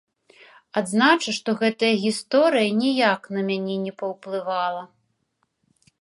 [0.79, 4.81] Адзначу, што гэтая гісторыя ніяк на мяне не паўплывала.